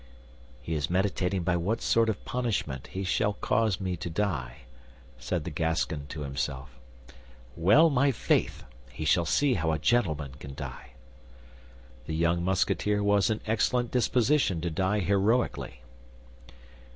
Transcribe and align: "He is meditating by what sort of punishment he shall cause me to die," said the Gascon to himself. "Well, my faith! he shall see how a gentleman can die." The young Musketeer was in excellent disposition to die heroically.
"He 0.63 0.73
is 0.73 0.89
meditating 0.89 1.43
by 1.43 1.55
what 1.57 1.79
sort 1.79 2.09
of 2.09 2.25
punishment 2.25 2.87
he 2.87 3.03
shall 3.03 3.33
cause 3.33 3.79
me 3.79 3.95
to 3.97 4.09
die," 4.09 4.61
said 5.19 5.43
the 5.43 5.51
Gascon 5.51 6.07
to 6.07 6.21
himself. 6.21 6.75
"Well, 7.55 7.91
my 7.91 8.11
faith! 8.11 8.63
he 8.89 9.05
shall 9.05 9.25
see 9.25 9.53
how 9.53 9.71
a 9.71 9.77
gentleman 9.77 10.31
can 10.39 10.55
die." 10.55 10.93
The 12.07 12.15
young 12.15 12.43
Musketeer 12.43 13.03
was 13.03 13.29
in 13.29 13.41
excellent 13.45 13.91
disposition 13.91 14.59
to 14.61 14.71
die 14.71 15.01
heroically. 15.01 15.83